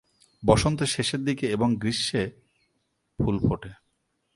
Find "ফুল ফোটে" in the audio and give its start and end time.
3.19-3.71